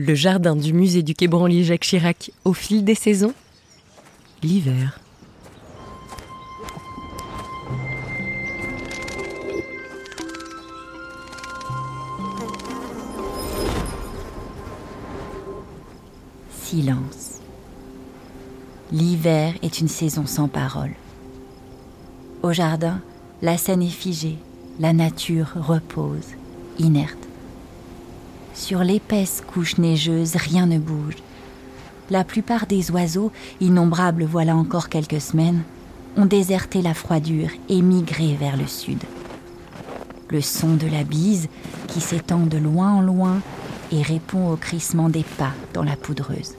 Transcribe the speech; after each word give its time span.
le 0.00 0.14
jardin 0.14 0.56
du 0.56 0.72
musée 0.72 1.02
du 1.02 1.14
Quai 1.14 1.28
Branly 1.28 1.62
Jacques 1.62 1.82
Chirac 1.82 2.30
au 2.44 2.54
fil 2.54 2.84
des 2.84 2.94
saisons 2.94 3.34
L'hiver. 4.42 4.98
Silence. 16.50 17.40
L'hiver 18.92 19.52
est 19.62 19.80
une 19.80 19.88
saison 19.88 20.24
sans 20.24 20.48
parole. 20.48 20.92
Au 22.42 22.52
jardin, 22.52 23.02
la 23.42 23.58
scène 23.58 23.82
est 23.82 23.88
figée, 23.88 24.38
la 24.78 24.94
nature 24.94 25.52
repose, 25.56 26.28
inerte. 26.78 27.29
Sur 28.60 28.84
l'épaisse 28.84 29.42
couche 29.46 29.78
neigeuse, 29.78 30.36
rien 30.36 30.66
ne 30.66 30.78
bouge. 30.78 31.16
La 32.10 32.24
plupart 32.24 32.66
des 32.66 32.90
oiseaux, 32.90 33.32
innombrables 33.62 34.24
voilà 34.24 34.54
encore 34.54 34.90
quelques 34.90 35.22
semaines, 35.22 35.62
ont 36.18 36.26
déserté 36.26 36.82
la 36.82 36.92
froidure 36.92 37.48
et 37.70 37.80
migré 37.80 38.36
vers 38.38 38.58
le 38.58 38.66
sud. 38.66 39.02
Le 40.28 40.42
son 40.42 40.74
de 40.74 40.86
la 40.86 41.04
bise, 41.04 41.48
qui 41.88 42.02
s'étend 42.02 42.40
de 42.40 42.58
loin 42.58 42.92
en 42.92 43.00
loin 43.00 43.40
et 43.92 44.02
répond 44.02 44.52
au 44.52 44.56
crissement 44.56 45.08
des 45.08 45.24
pas 45.24 45.54
dans 45.72 45.82
la 45.82 45.96
poudreuse. 45.96 46.52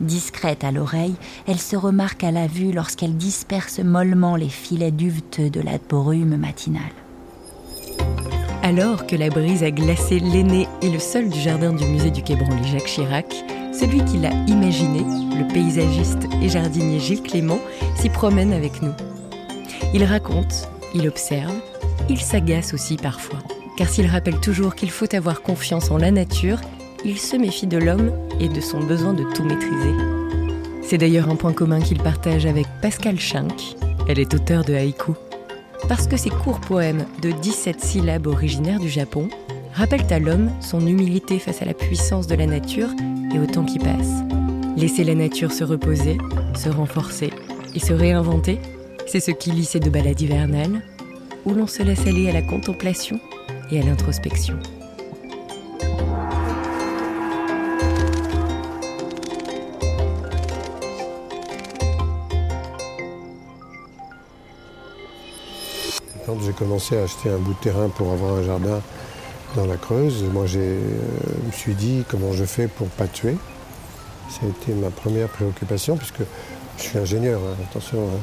Discrète 0.00 0.64
à 0.64 0.72
l'oreille, 0.72 1.14
elle 1.46 1.60
se 1.60 1.76
remarque 1.76 2.24
à 2.24 2.32
la 2.32 2.48
vue 2.48 2.72
lorsqu'elle 2.72 3.16
disperse 3.16 3.78
mollement 3.78 4.34
les 4.34 4.48
filets 4.48 4.90
duveteux 4.90 5.50
de 5.50 5.60
la 5.60 5.78
brume 5.78 6.36
matinale. 6.36 6.99
Alors 8.62 9.06
que 9.06 9.16
la 9.16 9.30
brise 9.30 9.62
a 9.62 9.70
glacé 9.70 10.18
l'aîné 10.20 10.68
et 10.82 10.90
le 10.90 10.98
sol 10.98 11.28
du 11.28 11.40
jardin 11.40 11.72
du 11.72 11.84
musée 11.84 12.10
du 12.10 12.22
Quai 12.22 12.36
Branly 12.36 12.68
Jacques 12.68 12.86
Chirac, 12.86 13.34
celui 13.72 14.04
qui 14.04 14.18
l'a 14.18 14.32
imaginé, 14.46 15.00
le 15.00 15.52
paysagiste 15.52 16.26
et 16.42 16.48
jardinier 16.48 17.00
Gilles 17.00 17.22
Clément, 17.22 17.60
s'y 17.96 18.10
promène 18.10 18.52
avec 18.52 18.82
nous. 18.82 18.92
Il 19.94 20.04
raconte, 20.04 20.68
il 20.94 21.08
observe, 21.08 21.54
il 22.08 22.20
s'agace 22.20 22.74
aussi 22.74 22.96
parfois. 22.96 23.38
Car 23.76 23.88
s'il 23.88 24.06
rappelle 24.06 24.40
toujours 24.40 24.74
qu'il 24.74 24.90
faut 24.90 25.14
avoir 25.14 25.42
confiance 25.42 25.90
en 25.90 25.96
la 25.96 26.10
nature 26.10 26.60
il 27.04 27.18
se 27.18 27.36
méfie 27.36 27.66
de 27.66 27.78
l'homme 27.78 28.12
et 28.40 28.48
de 28.48 28.60
son 28.60 28.80
besoin 28.80 29.14
de 29.14 29.24
tout 29.34 29.44
maîtriser. 29.44 29.94
C'est 30.82 30.98
d'ailleurs 30.98 31.30
un 31.30 31.36
point 31.36 31.52
commun 31.52 31.80
qu'il 31.80 31.98
partage 31.98 32.46
avec 32.46 32.66
Pascal 32.82 33.18
Schenck. 33.18 33.76
Elle 34.08 34.18
est 34.18 34.34
auteure 34.34 34.64
de 34.64 34.74
haïku. 34.74 35.12
Parce 35.88 36.06
que 36.06 36.16
ces 36.16 36.30
courts 36.30 36.60
poèmes 36.60 37.06
de 37.22 37.30
17 37.30 37.80
syllabes 37.80 38.26
originaires 38.26 38.80
du 38.80 38.88
Japon 38.88 39.28
rappellent 39.72 40.12
à 40.12 40.18
l'homme 40.18 40.50
son 40.60 40.86
humilité 40.86 41.38
face 41.38 41.62
à 41.62 41.64
la 41.64 41.74
puissance 41.74 42.26
de 42.26 42.34
la 42.34 42.46
nature 42.46 42.90
et 43.34 43.38
au 43.38 43.46
temps 43.46 43.64
qui 43.64 43.78
passe. 43.78 44.22
Laisser 44.76 45.04
la 45.04 45.14
nature 45.14 45.52
se 45.52 45.64
reposer, 45.64 46.18
se 46.54 46.68
renforcer 46.68 47.30
et 47.74 47.80
se 47.80 47.92
réinventer, 47.92 48.58
c'est 49.06 49.20
ce 49.20 49.30
qui 49.30 49.50
lie 49.50 49.64
ces 49.64 49.80
deux 49.80 49.90
balades 49.90 50.20
hivernales, 50.20 50.82
où 51.44 51.54
l'on 51.54 51.66
se 51.66 51.82
laisse 51.82 52.06
aller 52.06 52.28
à 52.28 52.32
la 52.32 52.42
contemplation 52.42 53.18
et 53.70 53.80
à 53.80 53.82
l'introspection. 53.82 54.58
J'ai 66.42 66.52
commencé 66.52 66.98
à 66.98 67.02
acheter 67.02 67.30
un 67.30 67.38
bout 67.38 67.54
de 67.54 67.58
terrain 67.58 67.88
pour 67.88 68.12
avoir 68.12 68.34
un 68.34 68.42
jardin 68.42 68.80
dans 69.56 69.66
la 69.66 69.76
Creuse, 69.76 70.24
moi 70.32 70.46
je 70.46 70.60
euh, 70.60 70.78
me 71.46 71.52
suis 71.52 71.74
dit 71.74 72.04
comment 72.08 72.32
je 72.32 72.44
fais 72.44 72.68
pour 72.68 72.86
pas 72.88 73.06
tuer. 73.06 73.36
Ça 74.28 74.46
a 74.46 74.48
été 74.48 74.72
ma 74.74 74.90
première 74.90 75.28
préoccupation 75.28 75.96
puisque 75.96 76.22
je 76.78 76.82
suis 76.82 76.98
ingénieur. 76.98 77.40
Hein. 77.40 77.56
attention, 77.68 77.98
hein. 77.98 78.20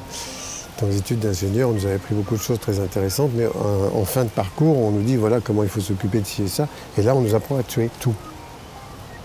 dans 0.80 0.88
les 0.88 0.98
études 0.98 1.20
d'ingénieur, 1.20 1.70
on 1.70 1.74
nous 1.74 1.86
avait 1.86 1.96
appris 1.96 2.16
beaucoup 2.16 2.36
de 2.36 2.42
choses 2.42 2.60
très 2.60 2.80
intéressantes, 2.80 3.32
mais 3.36 3.46
en, 3.46 4.06
fin 4.06 4.24
de 4.24 4.30
parcours, 4.30 4.78
on 4.78 4.92
nous 4.92 5.04
dit 5.04 5.18
voilà 5.18 5.42
comment 5.42 5.64
il 5.64 5.70
faut 5.70 5.82
s'occuper 5.82 6.22
de 6.22 6.26
ci 6.26 6.44
et 6.44 6.48
ça. 6.48 6.68
Et 6.98 7.02
là, 7.02 7.14
on 7.14 7.22
nous 7.22 7.36
apprend 7.36 7.58
à 7.58 7.64
tuer 7.64 7.90
tout. 8.00 8.16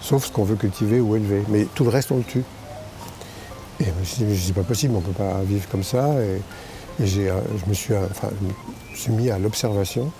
Sauf 0.00 0.26
ce 0.26 0.32
qu'on 0.32 0.44
veut 0.44 0.56
cultiver 0.56 0.98
ou 0.98 1.14
élever. 1.14 1.44
Mais 1.48 1.66
tout 1.72 1.84
le 1.84 1.90
reste, 1.90 2.10
on 2.10 2.16
le 2.16 2.24
tue. 2.24 2.42
Et 3.78 3.84
je 3.84 3.90
me 3.90 4.04
suis 4.04 4.24
dit, 4.24 4.46
c'est 4.46 4.52
pas 4.52 4.62
possible, 4.62 4.94
on 4.96 5.00
ne 5.00 5.04
peut 5.04 5.12
pas 5.12 5.40
vivre 5.44 5.68
comme 5.68 5.84
ça. 5.84 6.08
Euh, 7.00 7.40
je, 7.64 7.68
me 7.68 7.74
suis, 7.74 7.94
suis 8.94 9.12
mis 9.12 9.30
à 9.30 9.38
l'observation. 9.38 10.10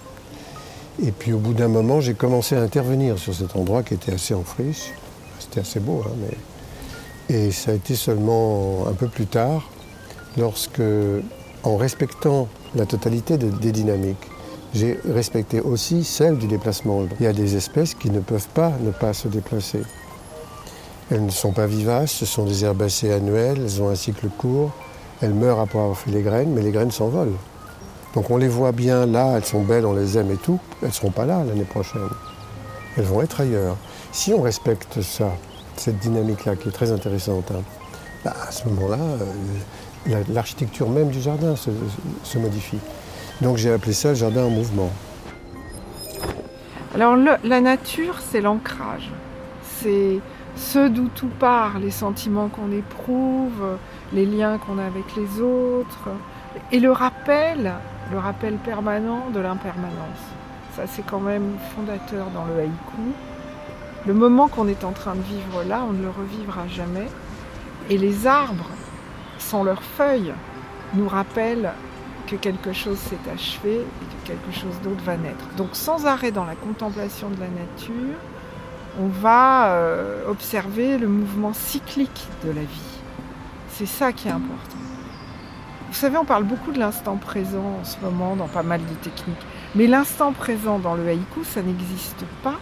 Et 1.02 1.12
puis 1.12 1.32
au 1.32 1.38
bout 1.38 1.54
d'un 1.54 1.68
moment, 1.68 2.00
j'ai 2.00 2.14
commencé 2.14 2.56
à 2.56 2.60
intervenir 2.60 3.18
sur 3.18 3.34
cet 3.34 3.56
endroit 3.56 3.82
qui 3.82 3.94
était 3.94 4.12
assez 4.12 4.34
en 4.34 4.42
friche. 4.42 4.92
C'était 5.38 5.60
assez 5.60 5.80
beau, 5.80 6.02
hein, 6.06 6.12
mais... 6.20 6.36
Et 7.28 7.50
ça 7.50 7.70
a 7.70 7.74
été 7.74 7.94
seulement 7.94 8.86
un 8.88 8.92
peu 8.92 9.06
plus 9.06 9.26
tard, 9.26 9.70
lorsque, 10.36 10.82
en 11.62 11.76
respectant 11.76 12.48
la 12.74 12.84
totalité 12.84 13.38
des 13.38 13.72
dynamiques, 13.72 14.28
j'ai 14.74 14.98
respecté 15.06 15.60
aussi 15.60 16.02
celle 16.02 16.38
du 16.38 16.46
déplacement. 16.46 17.04
Il 17.20 17.24
y 17.24 17.26
a 17.26 17.32
des 17.32 17.56
espèces 17.56 17.94
qui 17.94 18.10
ne 18.10 18.20
peuvent 18.20 18.48
pas 18.48 18.72
ne 18.80 18.90
pas 18.90 19.12
se 19.12 19.28
déplacer. 19.28 19.82
Elles 21.10 21.24
ne 21.24 21.30
sont 21.30 21.52
pas 21.52 21.66
vivaces, 21.66 22.12
ce 22.12 22.26
sont 22.26 22.44
des 22.44 22.64
herbacées 22.64 23.12
annuelles, 23.12 23.58
elles 23.62 23.82
ont 23.82 23.88
un 23.88 23.94
cycle 23.94 24.28
court, 24.28 24.72
elles 25.22 25.34
meurent 25.34 25.60
après 25.60 25.78
avoir 25.78 25.96
fait 25.96 26.10
les 26.10 26.22
graines, 26.22 26.52
mais 26.52 26.62
les 26.62 26.72
graines 26.72 26.90
s'envolent. 26.90 27.36
Donc 28.14 28.30
on 28.30 28.36
les 28.36 28.48
voit 28.48 28.72
bien 28.72 29.06
là, 29.06 29.36
elles 29.36 29.44
sont 29.44 29.62
belles, 29.62 29.86
on 29.86 29.94
les 29.94 30.18
aime 30.18 30.30
et 30.30 30.36
tout, 30.36 30.58
elles 30.82 30.88
ne 30.88 30.92
seront 30.92 31.10
pas 31.10 31.24
là 31.24 31.42
l'année 31.44 31.64
prochaine. 31.64 32.02
Elles 32.96 33.04
vont 33.04 33.22
être 33.22 33.40
ailleurs. 33.40 33.76
Si 34.10 34.34
on 34.34 34.42
respecte 34.42 35.00
ça, 35.00 35.32
cette 35.76 35.98
dynamique-là 35.98 36.56
qui 36.56 36.68
est 36.68 36.72
très 36.72 36.92
intéressante, 36.92 37.50
hein, 37.52 37.62
bah, 38.24 38.34
à 38.46 38.50
ce 38.50 38.68
moment-là, 38.68 38.98
euh, 40.10 40.22
l'architecture 40.28 40.90
même 40.90 41.08
du 41.08 41.20
jardin 41.20 41.56
se, 41.56 41.70
se 42.24 42.38
modifie. 42.38 42.78
Donc 43.40 43.56
j'ai 43.56 43.72
appelé 43.72 43.92
ça 43.92 44.10
le 44.10 44.14
jardin 44.16 44.44
en 44.44 44.50
mouvement. 44.50 44.90
Alors 46.94 47.16
la 47.16 47.60
nature, 47.60 48.18
c'est 48.30 48.42
l'ancrage. 48.42 49.10
C'est 49.80 50.20
ce 50.56 50.88
d'où 50.88 51.08
tout 51.08 51.30
part, 51.40 51.78
les 51.78 51.90
sentiments 51.90 52.48
qu'on 52.48 52.70
éprouve, 52.70 53.78
les 54.12 54.26
liens 54.26 54.58
qu'on 54.58 54.78
a 54.78 54.84
avec 54.84 55.16
les 55.16 55.40
autres, 55.40 56.08
et 56.70 56.80
le 56.80 56.90
rappel, 56.90 57.72
le 58.10 58.18
rappel 58.18 58.56
permanent 58.56 59.30
de 59.30 59.40
l'impermanence. 59.40 60.20
Ça, 60.76 60.86
c'est 60.86 61.04
quand 61.04 61.20
même 61.20 61.56
fondateur 61.74 62.26
dans 62.34 62.44
le 62.44 62.60
haïku. 62.60 63.12
Le 64.06 64.14
moment 64.14 64.48
qu'on 64.48 64.68
est 64.68 64.84
en 64.84 64.92
train 64.92 65.14
de 65.14 65.22
vivre 65.22 65.62
là, 65.64 65.84
on 65.88 65.92
ne 65.92 66.02
le 66.02 66.10
revivra 66.10 66.66
jamais. 66.68 67.08
Et 67.90 67.98
les 67.98 68.26
arbres, 68.26 68.70
sans 69.38 69.64
leurs 69.64 69.82
feuilles, 69.82 70.32
nous 70.94 71.08
rappellent 71.08 71.72
que 72.26 72.36
quelque 72.36 72.72
chose 72.72 72.98
s'est 72.98 73.30
achevé 73.32 73.74
et 73.74 73.80
que 73.80 74.28
quelque 74.28 74.52
chose 74.52 74.74
d'autre 74.82 75.02
va 75.04 75.16
naître. 75.16 75.44
Donc 75.56 75.70
sans 75.72 76.06
arrêt 76.06 76.30
dans 76.30 76.44
la 76.44 76.54
contemplation 76.54 77.28
de 77.28 77.40
la 77.40 77.48
nature, 77.48 78.16
on 79.00 79.08
va 79.08 79.72
euh, 79.72 80.28
observer 80.28 80.98
le 80.98 81.08
mouvement 81.08 81.52
cyclique 81.52 82.26
de 82.44 82.50
la 82.50 82.62
vie. 82.62 83.01
C'est 83.74 83.86
ça 83.86 84.12
qui 84.12 84.28
est 84.28 84.32
important. 84.32 84.76
Vous 85.88 85.94
savez, 85.94 86.18
on 86.18 86.26
parle 86.26 86.44
beaucoup 86.44 86.72
de 86.72 86.78
l'instant 86.78 87.16
présent 87.16 87.78
en 87.80 87.84
ce 87.84 87.98
moment 88.00 88.36
dans 88.36 88.46
pas 88.46 88.62
mal 88.62 88.80
de 88.80 88.94
techniques. 88.96 89.46
Mais 89.74 89.86
l'instant 89.86 90.32
présent 90.32 90.78
dans 90.78 90.94
le 90.94 91.08
haïku, 91.08 91.42
ça 91.42 91.62
n'existe 91.62 92.24
pas. 92.42 92.56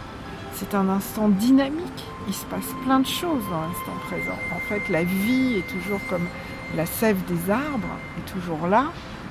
C'est 0.53 0.73
un 0.73 0.87
instant 0.87 1.27
dynamique. 1.27 2.05
Il 2.29 2.33
se 2.33 2.45
passe 2.45 2.67
plein 2.85 2.99
de 3.01 3.05
choses 3.07 3.43
dans 3.51 3.61
l'instant 3.61 3.91
présent. 4.07 4.37
En 4.55 4.59
fait, 4.69 4.87
la 4.89 5.03
vie 5.03 5.57
est 5.57 5.67
toujours 5.67 5.99
comme 6.09 6.25
la 6.77 6.85
sève 6.85 7.17
des 7.25 7.51
arbres, 7.51 7.97
est 8.17 8.31
toujours 8.31 8.67
là. 8.67 8.85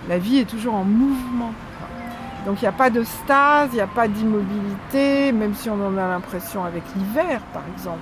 La 0.06 0.18
vie 0.18 0.38
est 0.38 0.48
toujours 0.48 0.74
en 0.74 0.84
mouvement. 0.84 1.52
Donc 2.44 2.60
il 2.60 2.64
n'y 2.64 2.68
a 2.68 2.72
pas 2.72 2.90
de 2.90 3.04
stase, 3.04 3.70
il 3.72 3.76
n'y 3.76 3.80
a 3.80 3.86
pas 3.86 4.06
d'immobilité, 4.06 5.32
même 5.32 5.54
si 5.54 5.70
on 5.70 5.86
en 5.86 5.96
a 5.96 6.08
l'impression 6.08 6.62
avec 6.62 6.82
l'hiver, 6.94 7.40
par 7.54 7.62
exemple. 7.74 8.00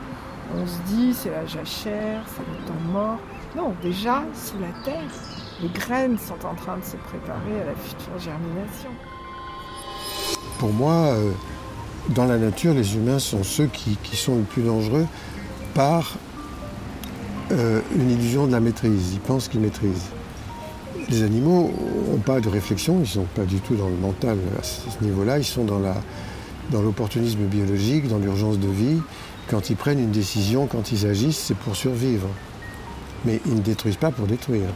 On 0.56 0.66
se 0.66 0.78
dit 0.86 1.14
c'est 1.14 1.30
la 1.30 1.46
jachère, 1.46 2.22
c'est 2.26 2.40
le 2.40 2.66
temps 2.66 2.92
mort. 2.92 3.18
Non, 3.56 3.74
déjà, 3.82 4.24
sous 4.34 4.58
la 4.58 4.68
terre, 4.84 5.10
les 5.62 5.68
graines 5.68 6.18
sont 6.18 6.46
en 6.46 6.54
train 6.54 6.76
de 6.76 6.84
se 6.84 6.96
préparer 6.96 7.62
à 7.62 7.66
la 7.66 7.74
future 7.74 8.18
germination. 8.18 8.90
Pour 10.58 10.72
moi, 10.72 10.92
euh, 10.92 11.30
dans 12.10 12.26
la 12.26 12.36
nature, 12.36 12.74
les 12.74 12.94
humains 12.94 13.18
sont 13.18 13.42
ceux 13.42 13.66
qui, 13.66 13.96
sont 14.14 14.36
le 14.36 14.42
plus 14.42 14.62
dangereux 14.62 15.06
par 15.74 16.16
euh, 17.52 17.80
une 17.96 18.10
illusion 18.10 18.46
de 18.46 18.52
la 18.52 18.60
maîtrise. 18.60 19.14
Ils 19.14 19.20
pensent 19.20 19.48
qu'ils 19.48 19.60
maîtrisent. 19.60 20.10
Les 21.08 21.22
animaux 21.22 21.72
n'ont 22.06 22.18
pas 22.18 22.40
de 22.40 22.50
réflexion, 22.50 22.96
ils 22.96 23.00
ne 23.00 23.06
sont 23.06 23.26
pas 23.34 23.44
du 23.44 23.60
tout 23.60 23.76
dans 23.76 23.88
le 23.88 23.96
mental 23.96 24.36
à 24.58 24.62
ce 24.62 25.02
niveau-là, 25.02 25.38
ils 25.38 25.44
sont 25.44 25.64
dans 25.64 26.82
l'opportunisme 26.82 27.44
biologique, 27.44 28.08
dans 28.08 28.18
l'urgence 28.18 28.58
de 28.58 28.68
vie. 28.68 29.00
Quand 29.48 29.70
ils 29.70 29.76
prennent 29.76 30.00
une 30.00 30.10
décision, 30.10 30.66
quand 30.66 30.92
ils 30.92 31.06
agissent, 31.06 31.38
c'est 31.38 31.56
pour 31.56 31.76
survivre. 31.76 32.28
Mais 33.24 33.40
ils 33.46 33.54
ne 33.54 33.60
détruisent 33.60 33.96
pas 33.96 34.10
pour 34.10 34.26
détruire. 34.26 34.68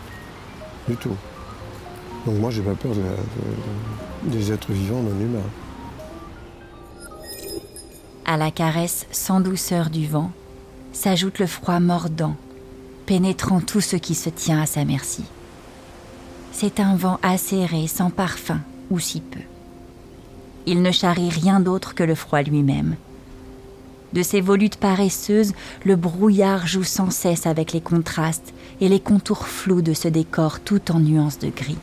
Du 0.89 0.97
tout. 0.97 1.17
Donc 2.27 2.39
moi, 2.39 2.50
j'ai 2.50 2.62
pas 2.62 2.75
peur 2.75 2.93
des 4.25 4.53
êtres 4.53 4.73
vivants 4.73 5.03
non 5.03 5.19
humains. 5.21 5.41
À 8.25 8.37
la 8.37 8.50
caresse 8.50 9.06
sans 9.11 9.41
douceur 9.41 9.91
du 9.91 10.06
vent 10.06 10.31
s'ajoute 10.93 11.39
le 11.39 11.47
froid 11.47 11.81
mordant, 11.81 12.37
pénétrant 13.06 13.61
tout 13.61 13.81
ce 13.81 13.97
qui 13.97 14.15
se 14.15 14.29
tient 14.29 14.61
à 14.61 14.67
sa 14.67 14.85
merci. 14.85 15.25
C'est 16.53 16.81
un 16.81 16.97
vent 16.97 17.19
acéré, 17.23 17.87
sans 17.87 18.11
parfum, 18.11 18.61
ou 18.91 18.99
si 18.99 19.21
peu. 19.21 19.41
Il 20.67 20.83
ne 20.83 20.93
charrie 20.93 21.31
rien 21.31 21.61
d'autre 21.61 21.95
que 21.95 22.05
le 22.05 22.15
froid 22.15 22.43
lui-même. 22.43 22.97
De 24.12 24.23
ses 24.23 24.41
volutes 24.41 24.76
paresseuses, 24.76 25.53
le 25.85 25.97
brouillard 25.97 26.67
joue 26.67 26.85
sans 26.85 27.11
cesse 27.11 27.47
avec 27.47 27.73
les 27.73 27.81
contrastes 27.81 28.53
et 28.81 28.88
les 28.88 29.00
contours 29.00 29.47
flous 29.47 29.82
de 29.82 29.94
ce 29.94 30.09
décor 30.09 30.61
tout 30.61 30.93
en 30.93 31.00
nuances 31.00 31.38
de 31.38 31.49
gris. 31.49 31.79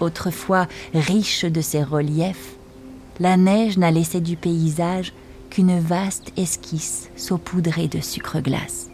Autrefois 0.00 0.68
riche 0.94 1.44
de 1.44 1.60
ses 1.60 1.82
reliefs, 1.82 2.54
la 3.18 3.36
neige 3.36 3.78
n'a 3.78 3.90
laissé 3.90 4.20
du 4.20 4.36
paysage 4.36 5.12
qu'une 5.50 5.80
vaste 5.80 6.32
esquisse 6.36 7.10
saupoudrée 7.16 7.88
de 7.88 8.00
sucre 8.00 8.40
glace. 8.40 8.88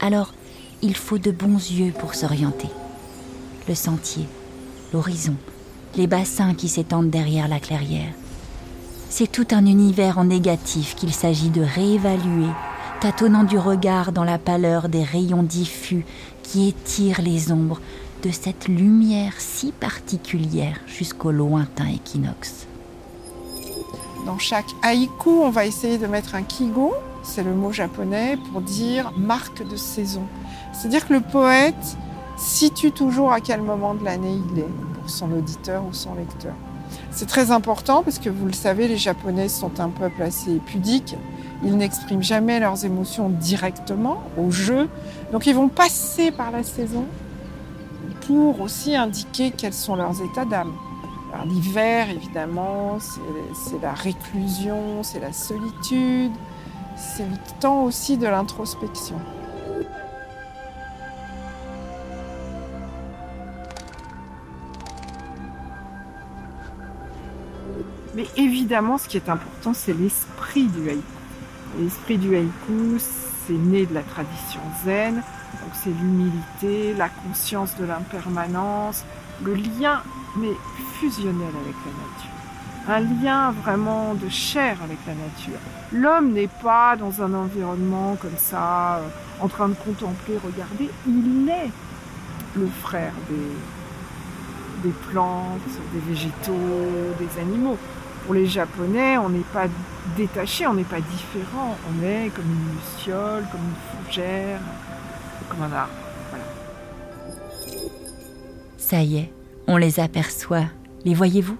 Alors, 0.00 0.34
il 0.82 0.96
faut 0.96 1.18
de 1.18 1.30
bons 1.30 1.70
yeux 1.70 1.92
pour 1.92 2.16
s'orienter. 2.16 2.70
Le 3.68 3.76
sentier, 3.76 4.26
l'horizon, 4.92 5.36
les 5.96 6.08
bassins 6.08 6.54
qui 6.54 6.68
s'étendent 6.68 7.10
derrière 7.10 7.46
la 7.46 7.60
clairière. 7.60 8.12
C'est 9.14 9.30
tout 9.30 9.48
un 9.50 9.66
univers 9.66 10.16
en 10.16 10.24
négatif 10.24 10.94
qu'il 10.94 11.12
s'agit 11.12 11.50
de 11.50 11.60
réévaluer, 11.60 12.48
tâtonnant 13.02 13.44
du 13.44 13.58
regard 13.58 14.10
dans 14.10 14.24
la 14.24 14.38
pâleur 14.38 14.88
des 14.88 15.02
rayons 15.02 15.42
diffus 15.42 16.06
qui 16.42 16.68
étirent 16.68 17.20
les 17.20 17.52
ombres 17.52 17.78
de 18.22 18.30
cette 18.30 18.68
lumière 18.68 19.34
si 19.36 19.70
particulière 19.70 20.80
jusqu'au 20.86 21.30
lointain 21.30 21.88
équinoxe. 21.88 22.66
Dans 24.24 24.38
chaque 24.38 24.70
haïku, 24.80 25.28
on 25.28 25.50
va 25.50 25.66
essayer 25.66 25.98
de 25.98 26.06
mettre 26.06 26.34
un 26.34 26.42
kigo, 26.42 26.94
c'est 27.22 27.44
le 27.44 27.52
mot 27.52 27.70
japonais 27.70 28.38
pour 28.50 28.62
dire 28.62 29.12
marque 29.18 29.62
de 29.68 29.76
saison. 29.76 30.22
C'est-à-dire 30.72 31.06
que 31.06 31.12
le 31.12 31.20
poète 31.20 31.98
situe 32.38 32.92
toujours 32.92 33.30
à 33.30 33.42
quel 33.42 33.60
moment 33.60 33.92
de 33.92 34.06
l'année 34.06 34.38
il 34.54 34.60
est 34.60 34.98
pour 34.98 35.10
son 35.10 35.30
auditeur 35.32 35.84
ou 35.84 35.92
son 35.92 36.14
lecteur. 36.14 36.54
C'est 37.14 37.26
très 37.26 37.50
important 37.50 38.02
parce 38.02 38.18
que 38.18 38.30
vous 38.30 38.46
le 38.46 38.54
savez, 38.54 38.88
les 38.88 38.96
Japonais 38.96 39.48
sont 39.48 39.80
un 39.80 39.90
peuple 39.90 40.22
assez 40.22 40.56
pudique. 40.64 41.14
Ils 41.62 41.76
n'expriment 41.76 42.22
jamais 42.22 42.58
leurs 42.58 42.84
émotions 42.84 43.28
directement 43.28 44.22
au 44.38 44.50
jeu. 44.50 44.88
Donc 45.30 45.46
ils 45.46 45.54
vont 45.54 45.68
passer 45.68 46.30
par 46.30 46.50
la 46.50 46.62
saison 46.62 47.04
pour 48.26 48.60
aussi 48.62 48.96
indiquer 48.96 49.50
quels 49.50 49.74
sont 49.74 49.94
leurs 49.94 50.22
états 50.22 50.46
d'âme. 50.46 50.72
L'hiver, 51.46 52.08
évidemment, 52.10 52.98
c'est 52.98 53.80
la 53.80 53.92
réclusion, 53.92 55.02
c'est 55.02 55.20
la 55.20 55.32
solitude, 55.32 56.32
c'est 56.96 57.24
le 57.24 57.36
temps 57.60 57.84
aussi 57.84 58.16
de 58.16 58.26
l'introspection. 58.26 59.16
Évidemment, 68.36 68.98
ce 68.98 69.08
qui 69.08 69.16
est 69.16 69.28
important, 69.28 69.74
c'est 69.74 69.92
l'esprit 69.92 70.64
du 70.64 70.88
haïku. 70.88 71.02
L'esprit 71.78 72.18
du 72.18 72.36
haïku, 72.36 72.98
c'est 72.98 73.52
né 73.52 73.86
de 73.86 73.94
la 73.94 74.02
tradition 74.02 74.60
zen, 74.84 75.14
donc 75.14 75.70
c'est 75.74 75.90
l'humilité, 75.90 76.94
la 76.94 77.08
conscience 77.08 77.76
de 77.78 77.84
l'impermanence, 77.84 79.04
le 79.42 79.54
lien 79.54 80.02
mais 80.36 80.52
fusionnel 80.98 81.52
avec 81.64 81.76
la 81.86 81.92
nature. 81.92 82.32
Un 82.88 83.22
lien 83.22 83.52
vraiment 83.52 84.14
de 84.14 84.28
chair 84.28 84.76
avec 84.82 84.98
la 85.06 85.14
nature. 85.14 85.58
L'homme 85.92 86.32
n'est 86.32 86.48
pas 86.48 86.96
dans 86.96 87.22
un 87.22 87.32
environnement 87.34 88.16
comme 88.20 88.36
ça, 88.36 88.96
euh, 88.96 89.08
en 89.40 89.48
train 89.48 89.68
de 89.68 89.74
contempler, 89.74 90.38
regarder. 90.42 90.90
Il 91.06 91.48
est 91.48 91.70
le 92.56 92.66
frère 92.82 93.12
des, 93.28 94.88
des 94.88 94.94
plantes, 95.10 95.60
des 95.92 96.00
végétaux, 96.00 97.14
des 97.18 97.40
animaux. 97.40 97.78
Pour 98.24 98.34
les 98.34 98.46
Japonais, 98.46 99.18
on 99.18 99.28
n'est 99.28 99.40
pas 99.52 99.66
détaché, 100.16 100.66
on 100.66 100.74
n'est 100.74 100.84
pas 100.84 101.00
différent. 101.00 101.76
On 101.90 102.04
est 102.04 102.30
comme 102.34 102.44
une 102.44 102.76
luciole, 102.76 103.44
comme 103.50 103.60
une 103.60 104.04
fougère, 104.04 104.60
comme 105.48 105.62
un 105.62 105.72
arbre. 105.72 105.92
Ça 108.78 109.02
y 109.02 109.16
est, 109.16 109.32
on 109.66 109.76
les 109.76 110.00
aperçoit, 110.00 110.66
les 111.04 111.14
voyez-vous? 111.14 111.56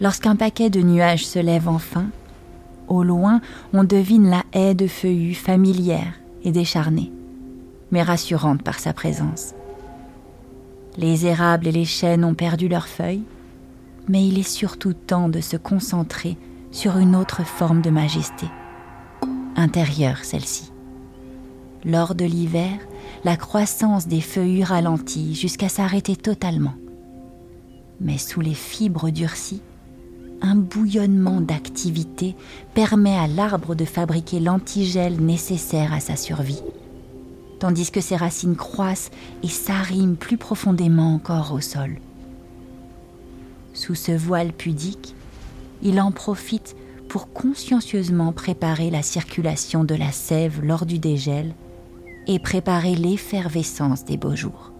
Lorsqu'un 0.00 0.36
paquet 0.36 0.68
de 0.68 0.80
nuages 0.80 1.26
se 1.26 1.38
lève 1.38 1.68
enfin, 1.68 2.06
au 2.88 3.02
loin 3.02 3.40
on 3.72 3.84
devine 3.84 4.28
la 4.28 4.42
haie 4.52 4.74
de 4.74 4.86
feuillus 4.86 5.34
familière 5.34 6.12
et 6.44 6.52
décharnée, 6.52 7.10
mais 7.90 8.02
rassurante 8.02 8.62
par 8.62 8.80
sa 8.80 8.92
présence. 8.92 9.54
Les 10.98 11.24
érables 11.24 11.68
et 11.68 11.72
les 11.72 11.86
chênes 11.86 12.24
ont 12.24 12.34
perdu 12.34 12.68
leurs 12.68 12.88
feuilles, 12.88 13.22
mais 14.08 14.26
il 14.26 14.38
est 14.38 14.48
surtout 14.48 14.94
temps 14.94 15.28
de 15.28 15.40
se 15.40 15.56
concentrer 15.56 16.36
sur 16.70 16.98
une 16.98 17.14
autre 17.14 17.44
forme 17.44 17.82
de 17.82 17.90
majesté, 17.90 18.46
intérieure 19.56 20.24
celle-ci. 20.24 20.72
Lors 21.84 22.14
de 22.14 22.24
l'hiver, 22.24 22.78
la 23.24 23.36
croissance 23.36 24.06
des 24.06 24.20
feuillus 24.20 24.64
ralentit 24.64 25.34
jusqu'à 25.34 25.68
s'arrêter 25.68 26.16
totalement. 26.16 26.74
Mais 28.00 28.18
sous 28.18 28.40
les 28.40 28.54
fibres 28.54 29.10
durcies, 29.10 29.62
un 30.40 30.56
bouillonnement 30.56 31.40
d'activité 31.40 32.34
permet 32.74 33.16
à 33.16 33.26
l'arbre 33.26 33.74
de 33.74 33.84
fabriquer 33.84 34.40
l'antigel 34.40 35.20
nécessaire 35.20 35.92
à 35.92 36.00
sa 36.00 36.16
survie, 36.16 36.62
tandis 37.60 37.90
que 37.90 38.00
ses 38.00 38.16
racines 38.16 38.56
croissent 38.56 39.10
et 39.42 39.48
s'arriment 39.48 40.16
plus 40.16 40.36
profondément 40.36 41.14
encore 41.14 41.52
au 41.52 41.60
sol. 41.60 41.98
Sous 43.74 43.94
ce 43.94 44.12
voile 44.12 44.52
pudique, 44.52 45.14
il 45.82 46.00
en 46.00 46.12
profite 46.12 46.76
pour 47.08 47.32
consciencieusement 47.32 48.32
préparer 48.32 48.90
la 48.90 49.02
circulation 49.02 49.84
de 49.84 49.94
la 49.94 50.12
sève 50.12 50.60
lors 50.62 50.86
du 50.86 50.98
dégel 50.98 51.54
et 52.26 52.38
préparer 52.38 52.94
l'effervescence 52.94 54.04
des 54.04 54.16
beaux 54.16 54.36
jours. 54.36 54.72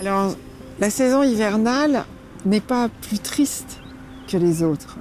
Alors, 0.00 0.34
la 0.78 0.90
saison 0.90 1.22
hivernale 1.22 2.04
n'est 2.44 2.60
pas 2.60 2.88
plus 2.88 3.18
triste 3.18 3.80
que 4.28 4.36
les 4.36 4.62
autres. 4.62 4.98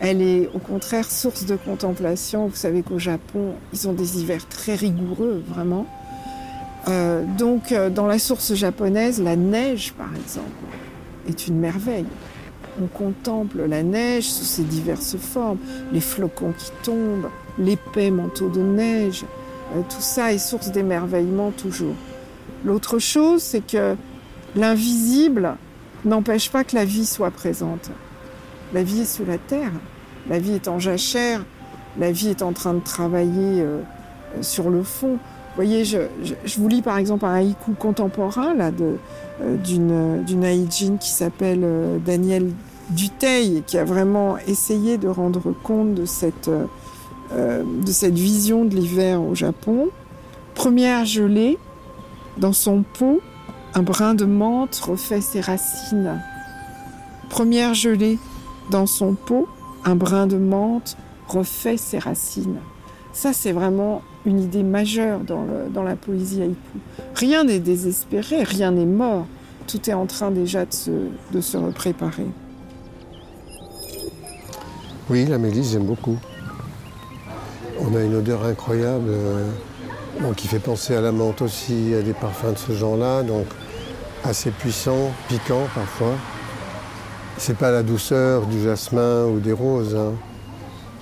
Elle 0.00 0.20
est 0.20 0.48
au 0.54 0.58
contraire 0.58 1.10
source 1.10 1.46
de 1.46 1.56
contemplation. 1.56 2.48
Vous 2.48 2.56
savez 2.56 2.82
qu'au 2.82 2.98
Japon, 2.98 3.54
ils 3.72 3.88
ont 3.88 3.92
des 3.92 4.20
hivers 4.20 4.48
très 4.48 4.74
rigoureux, 4.74 5.42
vraiment. 5.48 5.86
Euh, 6.88 7.24
donc, 7.38 7.70
euh, 7.70 7.88
dans 7.88 8.06
la 8.06 8.18
source 8.18 8.54
japonaise, 8.54 9.22
la 9.22 9.36
neige, 9.36 9.92
par 9.92 10.10
exemple, 10.16 10.50
est 11.28 11.46
une 11.46 11.58
merveille. 11.58 12.06
On 12.80 12.86
contemple 12.86 13.64
la 13.66 13.82
neige 13.82 14.24
sous 14.24 14.44
ses 14.44 14.62
diverses 14.62 15.16
formes, 15.16 15.58
les 15.92 16.00
flocons 16.00 16.54
qui 16.56 16.70
tombent, 16.82 17.28
l'épais 17.58 18.10
manteau 18.10 18.48
de 18.48 18.62
neige, 18.62 19.24
euh, 19.74 19.80
tout 19.88 20.00
ça 20.00 20.32
est 20.32 20.38
source 20.38 20.70
d'émerveillement 20.70 21.50
toujours. 21.50 21.94
L'autre 22.64 22.98
chose, 22.98 23.42
c'est 23.42 23.66
que 23.66 23.96
l'invisible 24.56 25.56
n'empêche 26.04 26.50
pas 26.50 26.64
que 26.64 26.76
la 26.76 26.84
vie 26.84 27.06
soit 27.06 27.30
présente. 27.30 27.90
La 28.72 28.82
vie 28.82 29.00
est 29.00 29.16
sous 29.16 29.24
la 29.24 29.38
terre, 29.38 29.72
la 30.28 30.38
vie 30.38 30.54
est 30.54 30.68
en 30.68 30.78
jachère, 30.78 31.44
la 31.98 32.10
vie 32.10 32.28
est 32.28 32.42
en 32.42 32.52
train 32.52 32.74
de 32.74 32.80
travailler 32.80 33.62
euh, 33.62 33.80
sur 34.40 34.70
le 34.70 34.82
fond. 34.82 35.18
Vous 35.54 35.56
voyez, 35.56 35.84
je, 35.84 35.98
vous 36.56 36.68
lis 36.68 36.80
par 36.80 36.96
exemple 36.96 37.26
un 37.26 37.34
haïku 37.34 37.72
contemporain 37.72 38.54
là, 38.54 38.70
d'une, 38.70 40.24
d'une 40.24 40.44
haïjin 40.44 40.96
qui 40.96 41.10
s'appelle 41.10 41.66
Daniel 42.06 42.50
Duteil, 42.90 43.62
qui 43.66 43.76
a 43.76 43.84
vraiment 43.84 44.38
essayé 44.46 44.96
de 44.96 45.08
rendre 45.08 45.52
compte 45.62 45.94
de 45.94 46.06
cette 46.06 46.50
euh, 47.34 47.62
de 47.64 47.90
cette 47.90 48.18
vision 48.18 48.66
de 48.66 48.74
l'hiver 48.74 49.22
au 49.22 49.34
Japon. 49.34 49.88
Première 50.54 51.06
gelée, 51.06 51.58
dans 52.36 52.52
son 52.52 52.82
pot, 52.82 53.22
un 53.74 53.82
brin 53.82 54.14
de 54.14 54.26
menthe 54.26 54.76
refait 54.76 55.22
ses 55.22 55.40
racines. 55.40 56.20
Première 57.30 57.72
gelée, 57.72 58.18
dans 58.70 58.86
son 58.86 59.14
pot, 59.14 59.48
un 59.86 59.94
brin 59.94 60.26
de 60.26 60.36
menthe 60.36 60.98
refait 61.26 61.78
ses 61.78 61.98
racines. 61.98 62.58
Ça, 63.14 63.32
c'est 63.32 63.52
vraiment 63.52 64.02
une 64.26 64.40
idée 64.40 64.62
majeure 64.62 65.20
dans, 65.20 65.82
la 65.82 65.96
poésie 65.96 66.42
haïku. 66.42 66.78
Rien 67.14 67.44
n'est 67.44 67.60
désespéré, 67.60 68.42
rien 68.42 68.70
n'est 68.70 68.86
mort. 68.86 69.26
Tout 69.66 69.88
est 69.88 69.94
en 69.94 70.06
train 70.06 70.30
déjà 70.30 70.64
de 70.64 70.72
se, 70.72 70.90
de 71.32 71.40
se 71.40 71.56
repréparer. 71.56 72.26
Oui, 75.10 75.26
la 75.26 75.38
mélisse, 75.38 75.72
j'aime 75.72 75.86
beaucoup. 75.86 76.16
On 77.80 77.94
a 77.96 78.02
une 78.02 78.14
odeur 78.14 78.44
incroyable 78.44 79.08
euh, 79.08 79.50
qui 80.36 80.46
fait 80.46 80.58
penser 80.58 80.94
à 80.94 81.00
la 81.00 81.12
menthe 81.12 81.42
aussi, 81.42 81.94
à 81.94 82.02
des 82.02 82.12
parfums 82.12 82.52
de 82.52 82.58
ce 82.58 82.72
genre-là, 82.72 83.22
donc 83.22 83.46
assez 84.24 84.50
puissants, 84.50 85.10
piquants 85.28 85.66
parfois. 85.74 86.14
C'est 87.38 87.56
pas 87.56 87.72
la 87.72 87.82
douceur 87.82 88.46
du 88.46 88.62
jasmin 88.62 89.24
ou 89.26 89.40
des 89.40 89.52
roses 89.52 89.96
hein, 89.96 90.12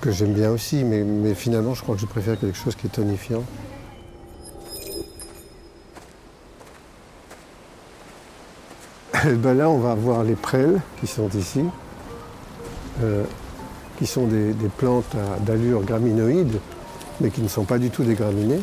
que 0.00 0.11
j'aime 0.11 0.33
bien 0.33 0.50
aussi, 0.50 0.85
mais, 0.85 1.35
finalement 1.35 1.75
je 1.75 1.83
crois 1.83 1.95
que 1.95 2.00
je 2.00 2.07
préfère 2.07 2.38
quelque 2.38 2.57
chose 2.57 2.75
qui 2.75 2.87
est 2.87 2.90
tonifiant. 2.90 3.45
Ben 9.25 9.54
là, 9.54 9.69
on 9.69 9.78
va 9.78 9.95
voir 9.95 10.25
les 10.25 10.35
prêles 10.35 10.80
qui 10.99 11.07
sont 11.07 11.28
ici, 11.30 11.62
euh, 13.02 13.25
qui 13.99 14.07
sont 14.07 14.26
des, 14.26 14.54
plantes 14.78 15.14
d'allure 15.40 15.83
graminoïde, 15.83 16.59
mais 17.21 17.28
qui 17.30 17.42
ne 17.42 17.49
sont 17.49 17.64
pas 17.64 17.78
du 17.78 17.90
tout 17.90 18.02
des 18.02 18.14
graminées. 18.14 18.62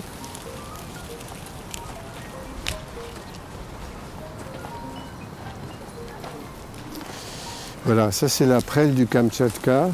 Voilà, 7.86 8.12
ça 8.12 8.28
c'est 8.28 8.48
la 8.48 8.60
prêle 8.60 8.96
du 8.96 9.06
Kamtchatka, 9.06 9.90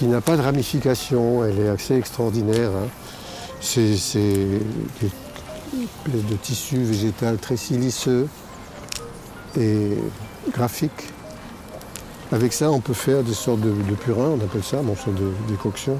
qui 0.00 0.06
n'a 0.06 0.22
pas 0.22 0.38
de 0.38 0.40
ramification, 0.40 1.44
elle 1.44 1.58
est 1.58 1.68
assez 1.68 1.94
extraordinaire. 1.94 2.70
hein. 2.70 2.88
C'est 3.60 3.82
des 3.82 3.92
espèces 5.82 6.06
de 6.06 6.36
tissu 6.36 6.78
végétal 6.78 7.36
très 7.36 7.58
siliceux 7.58 8.26
et 9.58 9.90
graphique. 10.54 11.12
Avec 12.32 12.54
ça, 12.54 12.70
on 12.70 12.80
peut 12.80 12.94
faire 12.94 13.22
des 13.22 13.34
sortes 13.34 13.60
de, 13.60 13.72
purins, 13.94 14.36
on 14.40 14.42
appelle 14.42 14.64
ça, 14.64 14.78
bon, 14.78 14.94
de 15.08 15.52
décoction, 15.52 15.98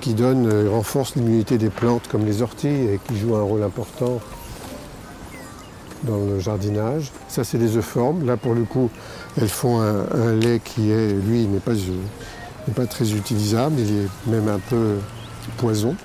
qui 0.00 0.14
donnent, 0.14 0.50
euh, 0.50 0.68
renforcent 0.68 1.14
l'immunité 1.14 1.58
des 1.58 1.70
plantes 1.70 2.08
comme 2.10 2.26
les 2.26 2.42
orties 2.42 2.66
et 2.66 2.98
qui 3.06 3.16
jouent 3.16 3.36
un 3.36 3.42
rôle 3.42 3.62
important 3.62 4.18
dans 6.02 6.18
le 6.18 6.40
jardinage. 6.40 7.12
Ça, 7.28 7.44
c'est 7.44 7.58
des 7.58 7.76
euphorbes. 7.76 8.26
Là, 8.26 8.36
pour 8.36 8.54
le 8.54 8.64
coup, 8.64 8.90
elles 9.40 9.48
font 9.48 9.80
un, 9.80 10.06
un 10.10 10.34
lait 10.34 10.60
qui 10.64 10.90
est, 10.90 11.12
lui, 11.12 11.46
n'est 11.46 11.60
pas, 11.60 11.70
euh, 11.70 11.76
n'est 12.66 12.74
pas 12.74 12.86
très 12.86 13.12
utilisable, 13.12 13.78
il 13.78 14.04
est 14.04 14.08
même 14.26 14.48
un 14.48 14.58
peu 14.58 14.96
poison. 15.56 15.96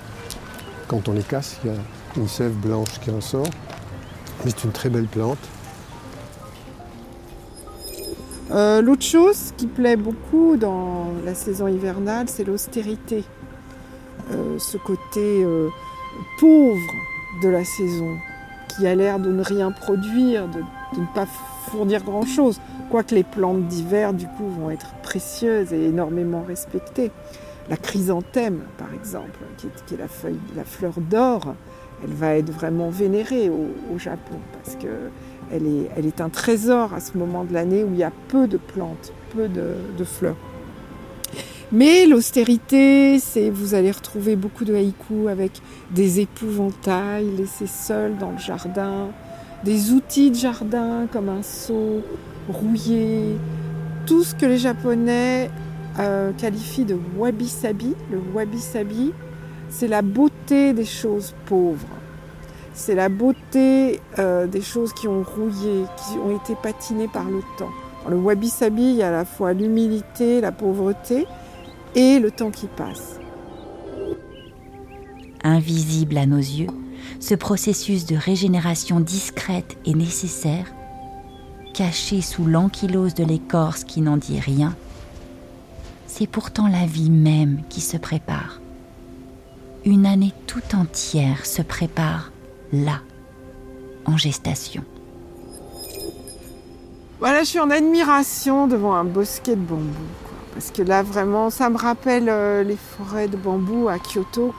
Quand 0.88 1.08
on 1.08 1.12
les 1.12 1.22
casse, 1.22 1.58
il 1.64 1.70
y 1.70 1.74
a 1.74 1.78
une 2.16 2.28
sève 2.28 2.52
blanche 2.52 2.98
qui 3.00 3.10
en 3.10 3.20
sort. 3.20 3.46
Mais 4.44 4.50
c'est 4.50 4.64
une 4.64 4.72
très 4.72 4.88
belle 4.88 5.06
plante. 5.06 5.38
Euh, 8.50 8.80
L'autre 8.80 9.02
chose 9.02 9.52
qui 9.56 9.66
plaît 9.66 9.96
beaucoup 9.96 10.56
dans 10.56 11.12
la 11.24 11.34
saison 11.34 11.68
hivernale, 11.68 12.28
c'est 12.28 12.44
l'austérité. 12.44 13.24
Euh, 14.32 14.58
ce 14.58 14.76
côté 14.78 15.44
euh, 15.44 15.68
pauvre 16.38 16.94
de 17.42 17.48
la 17.48 17.64
saison, 17.64 18.16
qui 18.78 18.86
a 18.86 18.94
l'air 18.94 19.18
de 19.18 19.32
ne 19.32 19.42
rien 19.42 19.72
produire, 19.72 20.46
de, 20.48 20.60
ne 21.00 21.06
pas 21.14 21.26
fournir 21.70 22.04
grand-chose. 22.04 22.60
Quoique 22.90 23.14
les 23.14 23.24
plantes 23.24 23.66
d'hiver, 23.66 24.14
du 24.14 24.26
coup, 24.26 24.48
vont 24.48 24.70
être 24.70 24.94
précieuses 25.02 25.72
et 25.72 25.86
énormément 25.86 26.42
respectées. 26.46 27.10
La 27.68 27.76
chrysanthème, 27.76 28.60
par 28.78 28.94
exemple, 28.94 29.40
qui 29.56 29.94
est, 29.94 29.98
la, 29.98 30.08
feuille, 30.08 30.38
la 30.56 30.64
fleur 30.64 30.94
d'or, 30.96 31.54
elle 32.02 32.14
va 32.14 32.36
être 32.36 32.50
vraiment 32.50 32.88
vénérée 32.88 33.50
au, 33.50 33.98
Japon 33.98 34.38
parce 34.52 34.76
que 34.76 35.10
elle 35.50 35.66
est, 35.66 35.90
elle 35.96 36.06
est 36.06 36.20
un 36.20 36.28
trésor 36.28 36.94
à 36.94 37.00
ce 37.00 37.18
moment 37.18 37.42
de 37.42 37.52
l'année 37.52 37.82
où 37.82 37.88
il 37.92 37.98
y 37.98 38.04
a 38.04 38.12
peu 38.28 38.46
de 38.46 38.58
plantes, 38.58 39.12
peu 39.34 39.48
de 39.48 40.04
fleurs. 40.04 40.36
Mais 41.70 42.06
l'austérité, 42.06 43.18
c'est 43.18 43.50
vous 43.50 43.74
allez 43.74 43.90
retrouver 43.90 44.36
beaucoup 44.36 44.64
de 44.64 44.74
haïkus 44.74 45.28
avec 45.28 45.52
des 45.90 46.20
épouvantails 46.20 47.30
laissés 47.36 47.66
seuls 47.66 48.16
dans 48.16 48.30
le 48.30 48.38
jardin, 48.38 49.08
des 49.64 49.92
outils 49.92 50.30
de 50.30 50.36
jardin 50.36 51.06
comme 51.12 51.28
un 51.28 51.42
seau 51.42 52.00
rouillé, 52.48 53.36
tout 54.06 54.24
ce 54.24 54.34
que 54.34 54.46
les 54.46 54.56
Japonais 54.56 55.50
euh, 55.98 56.32
qualifient 56.38 56.86
de 56.86 56.98
wabi-sabi. 57.18 57.94
Le 58.10 58.18
wabi-sabi, 58.34 59.12
c'est 59.68 59.88
la 59.88 60.00
beauté 60.00 60.72
des 60.72 60.86
choses 60.86 61.34
pauvres. 61.44 61.86
C'est 62.72 62.94
la 62.94 63.10
beauté 63.10 64.00
euh, 64.18 64.46
des 64.46 64.62
choses 64.62 64.94
qui 64.94 65.06
ont 65.06 65.22
rouillé, 65.22 65.84
qui 65.98 66.16
ont 66.16 66.34
été 66.34 66.54
patinées 66.62 67.08
par 67.08 67.24
le 67.24 67.40
temps. 67.58 67.68
Dans 68.04 68.10
le 68.10 68.16
wabi-sabi, 68.16 68.84
il 68.84 68.94
y 68.94 69.02
a 69.02 69.08
à 69.08 69.12
la 69.12 69.24
fois 69.26 69.52
l'humilité, 69.52 70.40
la 70.40 70.52
pauvreté 70.52 71.26
et 71.94 72.18
le 72.18 72.30
temps 72.30 72.50
qui 72.50 72.66
passe. 72.66 73.18
Invisible 75.44 76.18
à 76.18 76.26
nos 76.26 76.36
yeux, 76.36 76.68
ce 77.20 77.34
processus 77.34 78.06
de 78.06 78.16
régénération 78.16 79.00
discrète 79.00 79.76
et 79.84 79.94
nécessaire, 79.94 80.66
caché 81.74 82.20
sous 82.20 82.44
l'ankylose 82.44 83.14
de 83.14 83.24
l'écorce 83.24 83.84
qui 83.84 84.00
n'en 84.00 84.16
dit 84.16 84.40
rien, 84.40 84.74
c'est 86.06 86.26
pourtant 86.26 86.68
la 86.68 86.86
vie 86.86 87.10
même 87.10 87.62
qui 87.68 87.80
se 87.80 87.96
prépare. 87.96 88.60
Une 89.84 90.06
année 90.06 90.32
tout 90.46 90.74
entière 90.74 91.46
se 91.46 91.62
prépare 91.62 92.32
là, 92.72 93.00
en 94.04 94.16
gestation. 94.16 94.84
Voilà, 97.20 97.40
je 97.40 97.48
suis 97.48 97.60
en 97.60 97.70
admiration 97.70 98.66
devant 98.66 98.94
un 98.94 99.04
bosquet 99.04 99.56
de 99.56 99.60
bambou. 99.60 99.88
Parce 100.58 100.72
que 100.72 100.82
là, 100.82 101.04
vraiment, 101.04 101.50
ça 101.50 101.70
me 101.70 101.76
rappelle 101.78 102.28
euh, 102.28 102.64
les 102.64 102.74
forêts 102.74 103.28
de 103.28 103.36
bambou 103.36 103.86
à 103.88 104.00
Kyoto, 104.00 104.52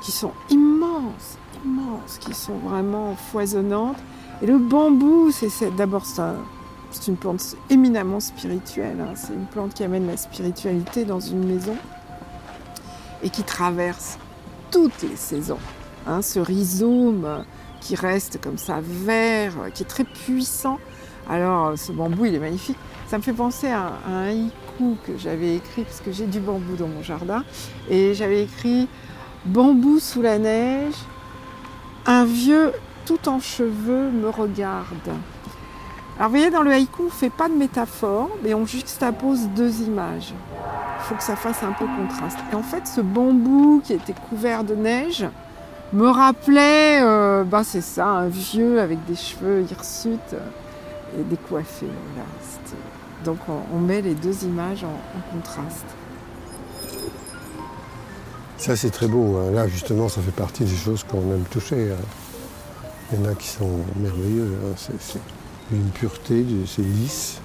qui 0.00 0.12
sont 0.12 0.30
immenses, 0.48 1.38
immenses, 1.64 2.18
qui 2.20 2.34
sont 2.34 2.54
vraiment 2.58 3.16
foisonnantes. 3.16 3.96
Et 4.42 4.46
le 4.46 4.58
bambou, 4.58 5.32
c'est 5.32 5.74
d'abord 5.74 6.06
c'est 6.06 6.22
un- 6.22 6.36
c'est 6.92 7.08
une 7.08 7.16
plante 7.16 7.56
éminemment 7.68 8.20
spirituelle. 8.20 8.98
hein. 9.00 9.14
C'est 9.16 9.32
une 9.34 9.46
plante 9.46 9.74
qui 9.74 9.82
amène 9.82 10.06
la 10.06 10.16
spiritualité 10.16 11.04
dans 11.04 11.18
une 11.18 11.44
maison 11.44 11.74
et 13.24 13.28
qui 13.28 13.42
traverse 13.42 14.18
toutes 14.70 15.02
les 15.02 15.16
saisons. 15.16 15.58
hein. 16.06 16.22
ce 16.22 16.38
rhizome 16.38 17.44
qui 17.80 17.94
reste 17.94 18.40
comme 18.40 18.58
ça 18.58 18.78
vert, 18.82 19.54
euh, 19.60 19.70
qui 19.70 19.82
est 19.82 19.86
très 19.86 20.04
puissant. 20.04 20.78
Alors, 21.28 21.68
euh, 21.68 21.76
ce 21.76 21.92
bambou, 21.92 22.26
il 22.26 22.34
est 22.34 22.40
magnifique. 22.40 22.76
Ça 23.08 23.18
me 23.18 23.22
fait 23.22 23.32
penser 23.32 23.68
à, 23.68 23.92
un 24.08 24.28
haïku 24.28 24.96
que 25.06 25.18
j'avais 25.18 25.56
écrit, 25.56 25.84
parce 25.84 26.00
que 26.00 26.12
j'ai 26.12 26.26
du 26.26 26.40
bambou 26.40 26.76
dans 26.76 26.88
mon 26.88 27.02
jardin. 27.02 27.44
Et 27.88 28.14
j'avais 28.14 28.42
écrit 28.42 28.88
Bambou 29.46 29.98
sous 30.00 30.20
la 30.20 30.38
neige, 30.38 30.94
un 32.04 32.24
vieux 32.24 32.72
tout 33.06 33.28
en 33.28 33.40
cheveux 33.40 34.10
me 34.10 34.28
regarde. 34.28 35.08
Alors, 36.18 36.28
vous 36.28 36.36
voyez, 36.36 36.50
dans 36.50 36.62
le 36.62 36.70
haïku, 36.70 37.02
on 37.02 37.04
ne 37.06 37.10
fait 37.10 37.30
pas 37.30 37.48
de 37.48 37.54
métaphore, 37.54 38.28
mais 38.44 38.52
on 38.52 38.66
juxtapose 38.66 39.48
deux 39.56 39.80
images. 39.80 40.34
Il 40.98 41.02
faut 41.04 41.14
que 41.14 41.22
ça 41.22 41.36
fasse 41.36 41.62
un 41.62 41.72
peu 41.72 41.86
contraste. 41.86 42.38
Et 42.52 42.54
en 42.54 42.62
fait, 42.62 42.86
ce 42.86 43.00
bambou 43.00 43.80
qui 43.82 43.94
était 43.94 44.14
couvert 44.28 44.62
de 44.62 44.74
neige 44.74 45.24
me 45.92 46.08
rappelait, 46.08 47.00
euh, 47.02 47.44
ben 47.44 47.62
c'est 47.64 47.80
ça, 47.80 48.06
un 48.06 48.28
vieux 48.28 48.80
avec 48.80 49.04
des 49.06 49.16
cheveux 49.16 49.62
hirsutes 49.62 50.36
et 51.18 51.22
décoiffé. 51.24 51.86
Voilà. 52.14 52.28
Donc 53.24 53.38
on, 53.48 53.78
met 53.78 54.00
les 54.00 54.14
deux 54.14 54.44
images 54.44 54.84
en, 54.84 55.36
contraste. 55.36 55.84
Ça, 58.56 58.76
c'est 58.76 58.90
très 58.90 59.08
beau. 59.08 59.36
hein. 59.36 59.50
Là, 59.52 59.68
justement, 59.68 60.08
ça 60.08 60.20
fait 60.20 60.30
partie 60.30 60.64
des 60.64 60.76
choses 60.76 61.04
qu'on 61.04 61.20
aime 61.32 61.44
toucher. 61.50 61.92
hein. 61.92 62.04
Il 63.12 63.20
y 63.20 63.26
en 63.26 63.30
a 63.30 63.34
qui 63.34 63.48
sont 63.48 63.80
merveilleux. 63.96 64.56
hein. 64.64 64.74
C'est 64.76 65.20
une 65.72 65.90
pureté, 65.90 66.44
c'est 66.66 66.82
lisse. 66.82 67.40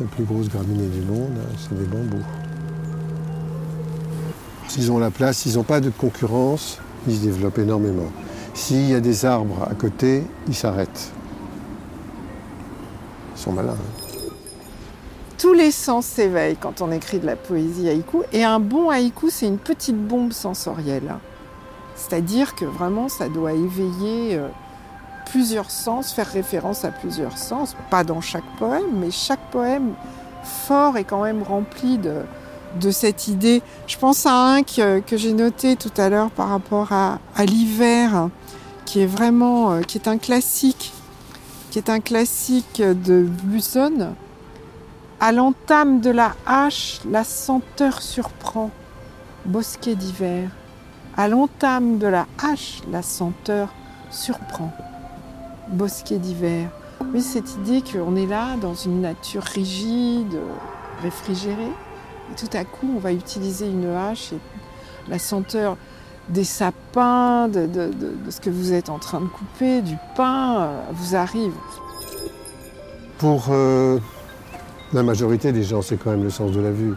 La 0.00 0.06
plus 0.06 0.24
grosse 0.24 0.48
graminée 0.48 0.88
du 0.88 1.02
monde, 1.02 1.36
c'est 1.58 1.76
des 1.76 1.84
bambous. 1.84 2.24
S'ils 4.68 4.90
ont 4.92 4.98
la 4.98 5.10
place, 5.10 5.38
s'ils 5.38 5.56
n'ont 5.56 5.64
pas 5.64 5.80
de 5.80 5.90
concurrence, 5.90 6.78
ils 7.06 7.16
se 7.16 7.22
développent 7.22 7.58
énormément. 7.58 8.10
S'il 8.54 8.90
y 8.90 8.94
a 8.94 9.00
des 9.00 9.24
arbres 9.24 9.66
à 9.70 9.74
côté, 9.74 10.24
ils 10.48 10.54
s'arrêtent. 10.54 11.12
Ils 13.36 13.40
sont 13.40 13.52
malins. 13.52 13.72
hein. 13.72 14.00
Tous 15.38 15.54
les 15.54 15.70
sens 15.70 16.04
s'éveillent 16.04 16.58
quand 16.60 16.82
on 16.82 16.92
écrit 16.92 17.18
de 17.18 17.26
la 17.26 17.36
poésie 17.36 17.88
haïku. 17.88 18.22
Et 18.32 18.44
un 18.44 18.60
bon 18.60 18.90
haïku, 18.90 19.30
c'est 19.30 19.46
une 19.46 19.56
petite 19.58 19.96
bombe 19.96 20.32
sensorielle. 20.32 21.14
C'est-à-dire 21.96 22.54
que 22.54 22.66
vraiment, 22.66 23.08
ça 23.08 23.28
doit 23.28 23.54
éveiller 23.54 24.36
euh, 24.36 24.48
plusieurs 25.30 25.70
sens, 25.70 26.12
faire 26.12 26.26
référence 26.26 26.84
à 26.84 26.90
plusieurs 26.90 27.38
sens. 27.38 27.74
Pas 27.90 28.04
dans 28.04 28.20
chaque 28.20 28.44
poème, 28.58 28.98
mais 29.00 29.10
chaque 29.10 29.50
poème 29.50 29.94
fort 30.42 30.98
est 30.98 31.04
quand 31.04 31.22
même 31.22 31.42
rempli 31.42 31.96
de, 31.96 32.16
de 32.78 32.90
cette 32.90 33.28
idée. 33.28 33.62
Je 33.86 33.96
pense 33.98 34.26
à 34.26 34.32
un 34.32 34.62
que, 34.62 35.02
j'ai 35.12 35.32
noté 35.32 35.76
tout 35.76 35.92
à 35.96 36.08
l'heure 36.08 36.30
par 36.30 36.48
rapport 36.48 36.92
à, 36.92 37.18
l'hiver, 37.44 38.28
qui 38.84 39.00
est 39.00 39.06
vraiment, 39.06 39.72
euh, 39.72 39.80
qui 39.82 39.98
est 39.98 40.08
un 40.08 40.18
classique, 40.18 40.92
qui 41.70 41.78
est 41.78 41.88
un 41.88 42.00
classique 42.00 42.82
de 42.82 43.22
Buson. 43.44 44.14
À 45.20 45.32
l'entame 45.32 46.00
de 46.00 46.10
la 46.10 46.34
hache, 46.46 47.00
la 47.08 47.24
senteur 47.24 48.02
surprend. 48.02 48.70
Bosquet 49.44 49.94
d'hiver. 49.94 50.50
À 51.16 51.28
l'entame 51.28 51.98
de 51.98 52.06
la 52.06 52.26
hache, 52.42 52.80
la 52.90 53.02
senteur 53.02 53.68
surprend. 54.10 54.72
Bosquet 55.68 56.18
d'hiver. 56.18 56.68
Oui, 57.12 57.22
cette 57.22 57.54
idée 57.54 57.82
qu'on 57.82 58.16
est 58.16 58.26
là 58.26 58.56
dans 58.60 58.74
une 58.74 59.00
nature 59.00 59.42
rigide, 59.42 60.38
réfrigérée, 61.02 61.72
tout 62.36 62.56
à 62.56 62.64
coup 62.64 62.88
on 62.96 62.98
va 62.98 63.12
utiliser 63.12 63.66
une 63.66 63.94
hache 63.94 64.32
et 64.32 64.38
la 65.08 65.18
senteur 65.18 65.76
des 66.30 66.44
sapins, 66.44 67.48
de, 67.48 67.90
ce 68.28 68.40
que 68.40 68.50
vous 68.50 68.72
êtes 68.72 68.88
en 68.88 68.98
train 68.98 69.20
de 69.20 69.26
couper, 69.26 69.82
du 69.82 69.96
pain, 70.16 70.60
euh, 70.60 70.80
vous 70.92 71.16
arrive. 71.16 71.52
Pour 73.18 73.46
euh, 73.50 73.98
la 74.92 75.02
majorité 75.02 75.52
des 75.52 75.62
gens, 75.62 75.82
c'est 75.82 75.96
quand 75.96 76.10
même 76.10 76.22
le 76.22 76.30
sens 76.30 76.52
de 76.52 76.60
la 76.60 76.70
vue. 76.70 76.94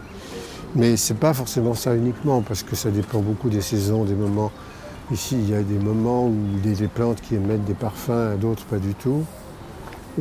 Mais 0.76 0.96
c'est 0.96 1.18
pas 1.18 1.34
forcément 1.34 1.74
ça 1.74 1.94
uniquement, 1.94 2.42
parce 2.42 2.62
que 2.62 2.76
ça 2.76 2.90
dépend 2.90 3.20
beaucoup 3.20 3.48
des 3.48 3.60
saisons, 3.60 4.04
des 4.04 4.14
moments. 4.14 4.52
Ici, 5.10 5.36
il 5.38 5.50
y 5.50 5.54
a 5.54 5.62
des 5.62 5.78
moments 5.78 6.26
où 6.28 6.34
il 6.62 6.70
y 6.70 6.72
a 6.72 6.76
des 6.76 6.88
plantes 6.88 7.20
qui 7.20 7.34
émettent 7.34 7.64
des 7.64 7.74
parfums, 7.74 8.36
d'autres 8.40 8.64
pas 8.64 8.78
du 8.78 8.94
tout. 8.94 9.24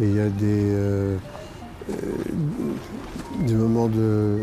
Et 0.01 0.05
il 0.05 0.15
y 0.15 0.19
a 0.19 0.29
des, 0.29 0.71
euh, 0.73 1.17
des 3.39 3.53
moments 3.53 3.87
de, 3.87 4.39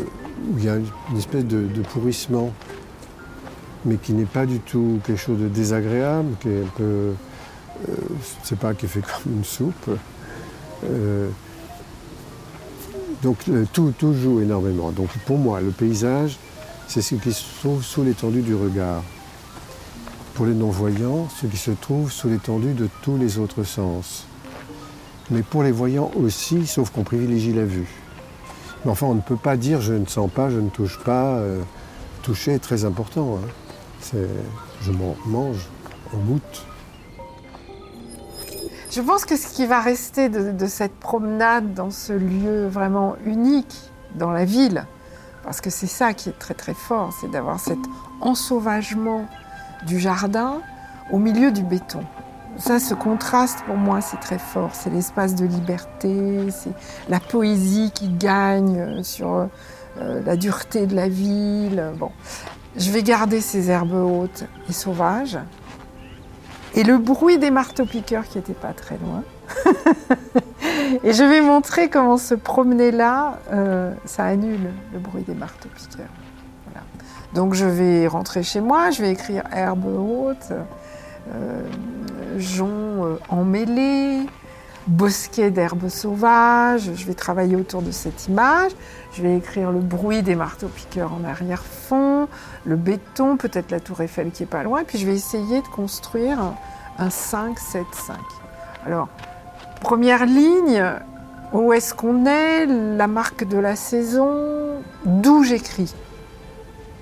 où 0.51 0.59
il 0.59 0.65
y 0.65 0.69
a 0.69 0.77
une 0.77 1.17
espèce 1.17 1.45
de 1.45 1.83
pourrissement 1.93 2.53
mais 3.85 3.97
qui 3.97 4.13
n'est 4.13 4.25
pas 4.25 4.47
du 4.47 4.61
tout 4.61 5.01
quelque 5.05 5.19
chose 5.19 5.41
de 5.41 5.49
désagréable, 5.49 6.35
qui 6.41 6.49
est 6.49 6.63
un 6.63 6.73
peu, 6.77 6.83
euh, 6.83 7.15
je 7.87 7.93
ne 8.43 8.45
sais 8.45 8.57
pas, 8.57 8.75
qui 8.75 8.87
fait 8.87 9.01
comme 9.01 9.33
une 9.37 9.45
soupe. 9.45 9.91
Euh, 10.85 11.29
donc 13.23 13.39
tout, 13.73 13.93
tout 13.99 14.15
joue 14.15 14.41
énormément. 14.41 14.91
Donc 14.91 15.09
pour 15.27 15.39
moi, 15.39 15.61
le 15.61 15.71
paysage, 15.71 16.39
c'est 16.89 17.03
ce 17.03 17.15
qui 17.17 17.33
se 17.33 17.45
trouve 17.61 17.83
sous 17.83 18.03
l'étendue 18.03 18.43
du 18.43 18.55
regard. 18.55 19.03
Pour 20.35 20.47
les 20.47 20.55
non-voyants, 20.55 21.29
ce 21.41 21.47
qui 21.47 21.59
se 21.59 21.71
trouve 21.71 22.11
sous 22.11 22.29
l'étendue 22.29 22.73
de 22.73 22.89
tous 23.03 23.19
les 23.19 23.39
autres 23.39 23.65
sens. 23.65 24.27
Mais 25.31 25.43
pour 25.43 25.63
les 25.63 25.73
voyants 25.73 26.11
aussi, 26.17 26.67
sauf 26.67 26.91
qu'on 26.91 27.03
privilégie 27.03 27.53
la 27.53 27.65
vue. 27.65 27.89
Mais 28.85 28.91
enfin, 28.91 29.07
on 29.07 29.15
ne 29.15 29.21
peut 29.21 29.37
pas 29.37 29.57
dire 29.57 29.81
je 29.81 29.93
ne 29.93 30.07
sens 30.07 30.31
pas, 30.31 30.51
je 30.51 30.59
ne 30.59 30.71
touche 30.71 30.99
pas. 30.99 31.37
Euh, 31.37 31.61
toucher 32.23 32.55
est 32.55 32.59
très 32.59 32.85
important. 32.85 33.37
Hein 33.37 33.49
je 34.83 34.93
m'en 34.93 35.17
mange 35.27 35.69
en 36.15 36.19
goutte. 36.19 36.67
Je 38.91 39.01
pense 39.01 39.25
que 39.25 39.37
ce 39.37 39.47
qui 39.55 39.67
va 39.67 39.81
rester 39.81 40.29
de, 40.29 40.67
cette 40.67 40.97
promenade 40.97 41.75
dans 41.75 41.91
ce 41.91 42.13
lieu 42.13 42.67
vraiment 42.67 43.15
unique 43.25 43.77
dans 44.17 44.33
la 44.33 44.45
ville, 44.45 44.85
parce 45.45 45.61
que 45.61 45.71
c'est 45.71 45.87
ça 45.87 46.13
qui 46.13 46.29
est 46.29 46.39
très 46.39 46.55
très 46.55 46.75
fort, 46.75 47.13
c'est 47.21 47.31
d'avoir 47.31 47.61
cet 47.61 47.79
ensauvagement 48.21 49.27
du 49.87 50.01
jardin 50.01 50.61
au 51.13 51.19
milieu 51.19 51.53
du 51.53 51.63
béton. 51.63 52.01
Ça, 52.61 52.79
ce 52.79 52.93
contraste 52.93 53.63
pour 53.65 53.77
moi, 53.77 54.03
c'est 54.03 54.21
très 54.21 54.39
fort. 54.39 54.71
C'est 54.75 54.91
l'espace 54.91 55.35
de 55.35 55.47
liberté, 55.47 56.51
c'est 56.51 56.73
la 57.09 57.19
poésie 57.19 57.91
qui 57.95 58.09
gagne 58.09 59.03
sur 59.03 59.49
euh, 59.99 60.23
la 60.25 60.37
dureté 60.37 60.87
de 60.87 60.95
la 60.95 61.09
ville. 61.09 61.93
Bon, 61.97 62.11
je 62.77 62.91
vais 62.91 63.03
garder 63.03 63.41
ces 63.41 63.71
herbes 63.71 63.95
hautes 63.95 64.45
et 64.69 64.73
sauvages. 64.75 65.39
Et 66.75 66.85
le 66.85 66.99
bruit 66.99 67.39
des 67.39 67.51
marteaux-piqueurs 67.51 68.29
qui 68.29 68.37
n'était 68.37 68.53
pas 68.53 68.75
très 68.75 68.99
loin. 68.99 69.25
et 71.03 71.13
je 71.15 71.25
vais 71.25 71.41
montrer 71.41 71.89
comment 71.89 72.19
se 72.19 72.35
promener 72.35 72.91
là, 72.91 73.39
euh, 73.53 73.93
ça 74.05 74.25
annule 74.25 74.71
le 74.93 74.99
bruit 74.99 75.23
des 75.23 75.35
marteaux-piqueurs. 75.35 76.07
Donc 77.35 77.55
je 77.55 77.65
vais 77.65 78.07
rentrer 78.07 78.43
chez 78.43 78.61
moi, 78.61 78.91
je 78.91 79.03
vais 79.03 79.13
écrire 79.13 79.45
herbes 79.53 79.87
hautes, 79.87 80.53
euh, 81.33 81.63
joncs 82.39 83.05
euh, 83.05 83.17
emmêlés, 83.29 84.27
bosquet 84.87 85.51
d'herbes 85.51 85.89
sauvages. 85.89 86.91
Je 86.95 87.07
vais 87.07 87.15
travailler 87.15 87.57
autour 87.57 87.83
de 87.83 87.91
cette 87.91 88.27
image. 88.29 88.73
Je 89.13 89.23
vais 89.23 89.37
écrire 89.37 89.71
le 89.71 89.81
bruit 89.81 90.23
des 90.23 90.35
marteaux-piqueurs 90.35 91.13
en 91.13 91.25
arrière-fond, 91.25 92.29
le 92.65 92.77
béton, 92.77 93.37
peut-être 93.37 93.71
la 93.71 93.81
tour 93.81 94.01
Eiffel 94.01 94.31
qui 94.31 94.45
est 94.45 94.47
pas 94.47 94.63
loin. 94.63 94.85
Puis 94.85 94.99
je 94.99 95.07
vais 95.07 95.15
essayer 95.15 95.63
de 95.63 95.69
construire 95.69 96.39
un 96.99 97.09
5-7-5. 97.09 97.85
Alors, 98.87 99.09
première 99.81 100.27
ligne, 100.27 100.83
où 101.53 101.73
est-ce 101.73 101.95
qu'on 101.95 102.27
est, 102.27 102.67
la 102.67 103.07
marque 103.07 103.45
de 103.45 103.59
la 103.59 103.77
saison, 103.77 104.83
d'où 105.05 105.43
j'écris? 105.43 105.95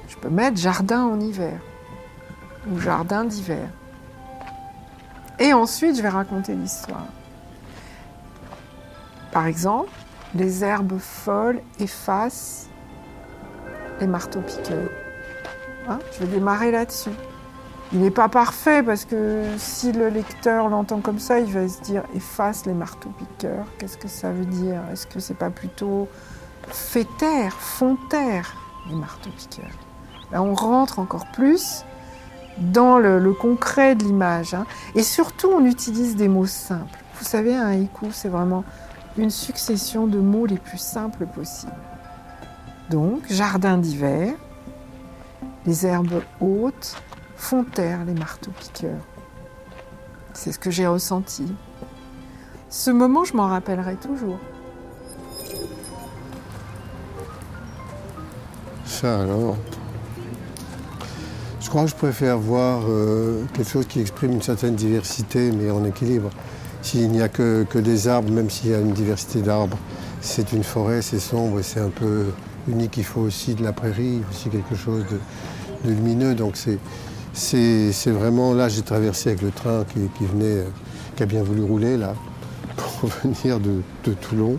Je 0.09 0.17
peux 0.17 0.31
mettre 0.31 0.57
jardin 0.57 1.05
en 1.05 1.21
hiver 1.21 1.61
ou 2.73 2.79
jardin 2.79 3.25
d'hiver. 3.25 3.69
Et 5.39 5.53
ensuite, 5.53 5.97
je 5.97 6.03
vais 6.03 6.09
raconter 6.09 6.55
l'histoire. 6.55 7.07
Par 9.33 9.47
exemple, 9.47 9.91
les 10.35 10.65
herbes 10.65 10.99
folles 10.99 11.61
effacent 11.79 12.69
les 14.01 14.07
marteaux-piqueurs. 14.07 14.91
Hein, 15.89 15.99
je 16.13 16.25
vais 16.25 16.35
démarrer 16.35 16.71
là-dessus. 16.71 17.11
Il 17.93 18.01
n'est 18.01 18.11
pas 18.11 18.29
parfait 18.29 18.83
parce 18.83 19.07
que 19.07 19.45
si 19.57 19.93
le 19.93 20.09
lecteur 20.09 20.69
l'entend 20.69 21.01
comme 21.01 21.19
ça, 21.19 21.39
il 21.41 21.51
va 21.51 21.67
se 21.67 21.81
dire 21.81 22.03
efface 22.15 22.67
les 22.67 22.75
marteaux-piqueurs. 22.75 23.65
Qu'est-ce 23.79 23.97
que 23.97 24.09
ça 24.09 24.31
veut 24.31 24.45
dire? 24.45 24.83
Est-ce 24.93 25.07
que 25.07 25.21
c'est 25.21 25.39
pas 25.39 25.51
plutôt 25.51 26.07
fait 26.69 27.07
taire, 27.17 27.55
font 27.55 27.97
taire 28.11 28.55
les 28.91 28.95
marteaux-piqueurs 28.95 29.73
Là, 30.31 30.43
on 30.43 30.53
rentre 30.53 30.99
encore 30.99 31.27
plus 31.33 31.85
dans 32.61 32.99
le, 32.99 33.33
concret 33.33 33.95
de 33.95 34.05
l'image. 34.05 34.55
Hein. 34.55 34.67
Et 34.95 35.03
surtout, 35.03 35.49
on 35.49 35.65
utilise 35.65 36.17
des 36.17 36.29
mots 36.29 36.47
simples. 36.47 36.99
Vous 37.19 37.25
savez, 37.25 37.55
un 37.55 37.67
haïku, 37.67 38.07
c'est 38.13 38.29
vraiment 38.29 38.65
une 39.17 39.31
succession 39.31 40.07
de 40.07 40.19
mots 40.19 40.47
les 40.47 40.59
plus 40.59 40.79
simples 40.79 41.27
possibles. 41.27 41.73
Donc, 42.91 43.23
jardin 43.29 43.79
d'hiver, 43.79 44.35
les 45.67 45.87
herbes 45.87 46.23
hautes 46.41 46.97
font 47.37 47.65
taire 47.65 48.05
les 48.05 48.15
marteaux-piqueurs. 48.15 49.05
C'est 50.33 50.53
ce 50.53 50.59
que 50.59 50.71
j'ai 50.71 50.87
ressenti. 50.87 51.53
Ce 52.71 52.91
moment, 52.91 53.25
je 53.25 53.35
m'en 53.35 53.49
rappellerai 53.49 53.97
toujours. 53.97 54.39
Ça 58.85 59.19
Je 61.69 61.71
crois 61.71 61.85
que 61.85 61.91
je 61.91 61.97
préfère 61.97 62.39
voir 62.39 62.81
euh, 62.89 63.45
quelque 63.53 63.69
chose 63.69 63.87
qui 63.87 64.01
exprime 64.01 64.33
une 64.33 64.41
certaine 64.41 64.75
diversité, 64.75 65.53
mais 65.53 65.71
en 65.71 65.85
équilibre. 65.85 66.31
S'il 66.81 67.11
n'y 67.11 67.21
a 67.21 67.29
que, 67.29 67.67
des 67.79 68.09
arbres, 68.09 68.33
même 68.33 68.49
s'il 68.49 68.71
y 68.71 68.75
a 68.75 68.81
une 68.81 68.93
diversité 68.93 69.43
d'arbres, 69.43 69.77
c'est 70.23 70.55
une 70.55 70.65
forêt, 70.65 71.03
c'est 71.03 71.19
sombre 71.19 71.61
c'est 71.61 71.81
un 71.81 71.91
peu 71.91 72.25
unique. 72.69 72.97
Il 72.97 73.05
faut 73.05 73.21
aussi 73.21 73.55
de 73.55 73.63
la 73.63 73.75
prairie, 73.75 74.23
aussi 74.31 74.49
quelque 74.49 74.75
chose 74.75 75.05
de, 75.85 75.91
lumineux. 75.91 76.35
Donc 76.35 76.57
c'est, 77.35 78.11
vraiment 78.13 78.55
là, 78.55 78.71
j'ai 78.71 78.81
traversé 78.81 79.29
avec 79.29 79.43
le 79.43 79.51
train 79.51 79.85
qui, 79.93 80.25
venait, 80.25 80.65
qui 81.17 81.23
a 81.23 81.27
bien 81.27 81.43
voulu 81.43 81.65
rouler 81.65 81.99
là, 81.99 82.15
pour 82.79 83.11
venir 83.23 83.61
de, 83.61 83.83
Toulon. 84.15 84.57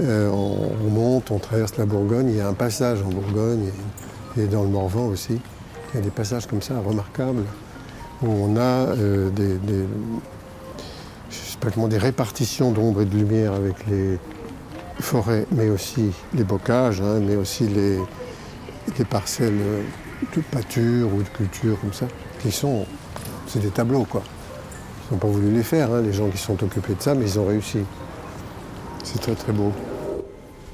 Euh, 0.00 0.28
on, 0.30 0.90
monte, 0.90 1.30
on 1.30 1.38
traverse 1.38 1.76
la 1.76 1.86
Bourgogne. 1.86 2.30
Il 2.30 2.36
y 2.38 2.40
a 2.40 2.48
un 2.48 2.54
passage 2.54 3.00
en 3.02 3.10
Bourgogne 3.10 3.70
et, 4.36 4.46
dans 4.46 4.64
le 4.64 4.70
Morvan 4.70 5.06
aussi. 5.06 5.38
Il 5.96 6.00
y 6.00 6.02
a 6.02 6.04
des 6.04 6.10
passages 6.10 6.46
comme 6.46 6.60
ça 6.60 6.78
remarquables 6.78 7.44
où 8.22 8.28
on 8.28 8.58
a 8.58 8.60
euh, 8.60 9.30
des 9.30 9.56
des 11.88 11.98
répartitions 11.98 12.70
d'ombre 12.70 13.00
et 13.00 13.06
de 13.06 13.16
lumière 13.16 13.54
avec 13.54 13.86
les 13.86 14.18
forêts, 15.00 15.46
mais 15.52 15.70
aussi 15.70 16.12
les 16.34 16.44
bocages, 16.44 17.00
hein, 17.00 17.18
mais 17.20 17.34
aussi 17.34 17.66
les, 17.66 17.98
parcelles 19.08 19.58
de 20.36 20.40
pâture 20.42 21.08
ou 21.14 21.22
de 21.22 21.28
culture 21.28 21.80
comme 21.80 21.94
ça, 21.94 22.06
qui 22.42 22.52
sont, 22.52 22.84
c'est 23.46 23.60
des 23.60 23.70
tableaux 23.70 24.04
quoi. 24.04 24.22
Ils 25.10 25.14
n'ont 25.14 25.18
pas 25.18 25.28
voulu 25.28 25.50
les 25.50 25.62
faire, 25.62 25.92
hein, 25.92 26.02
les 26.02 26.12
gens 26.12 26.28
qui 26.28 26.38
sont 26.38 26.62
occupés 26.62 26.94
de 26.94 27.00
ça, 27.02 27.14
mais 27.14 27.24
ils 27.24 27.38
ont 27.38 27.46
réussi. 27.46 27.78
C'est 29.02 29.20
très 29.20 29.34
très 29.34 29.52
beau. 29.52 29.72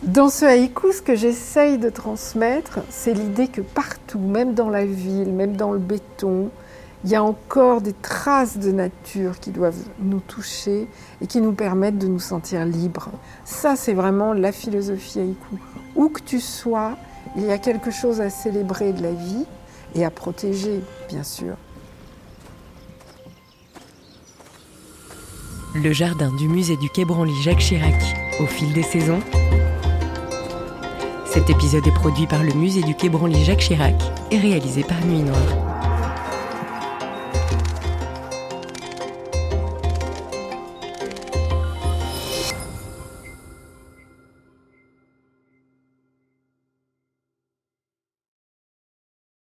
Dans 0.03 0.29
ce 0.29 0.45
haïku, 0.45 0.93
ce 0.93 1.01
que 1.01 1.15
j'essaye 1.15 1.79
de 1.79 1.89
transmettre, 1.89 2.81
c'est 2.91 3.15
l'idée 3.15 3.47
que 3.47 3.61
partout, 3.61 4.19
même 4.19 4.53
dans 4.53 4.69
la 4.69 4.85
ville, 4.85 5.33
même 5.33 5.57
dans 5.57 5.71
le 5.71 5.79
béton, 5.79 6.51
il 7.05 7.11
y 7.11 7.15
a 7.15 7.23
encore 7.23 7.81
des 7.81 7.93
traces 7.93 8.59
de 8.59 8.73
nature 8.73 9.39
qui 9.39 9.51
doivent 9.51 9.85
nous 10.01 10.19
toucher 10.19 10.89
et 11.21 11.29
qui 11.29 11.41
nous 11.41 11.53
permettent 11.53 11.99
de 11.99 12.09
nous 12.09 12.19
sentir 12.19 12.65
libres. 12.65 13.11
Ça, 13.45 13.77
c'est 13.77 13.93
vraiment 13.93 14.33
la 14.33 14.51
philosophie 14.51 15.21
haïku. 15.21 15.57
Où 15.95 16.09
que 16.09 16.21
tu 16.21 16.41
sois, 16.41 16.97
il 17.37 17.45
y 17.45 17.53
a 17.53 17.59
quelque 17.59 17.93
chose 17.93 18.21
à 18.21 18.29
célébrer 18.29 18.93
de 18.93 19.03
la 19.03 19.13
vie 19.13 19.47
et 19.95 20.05
à 20.05 20.11
protéger, 20.11 20.81
bien 21.09 21.23
sûr. 21.23 21.55
Le 25.77 25.93
jardin 25.93 26.35
du 26.35 26.49
musée 26.49 26.77
du 26.77 26.91
Quai 26.91 27.05
Branly 27.05 27.41
Jacques 27.41 27.59
Chirac, 27.59 27.95
au 28.41 28.47
fil 28.47 28.73
des 28.73 28.83
saisons. 28.83 29.21
Cet 31.33 31.49
épisode 31.49 31.87
est 31.87 31.95
produit 31.95 32.27
par 32.27 32.45
le 32.45 32.53
musée 32.53 32.83
du 32.83 32.95
Quai 32.95 33.09
Branly 33.09 33.43
Jacques 33.43 33.61
Chirac 33.61 33.95
et 34.31 34.37
réalisé 34.37 34.83
par 34.83 35.03
Nuit 35.07 35.23
Noire. 35.23 35.72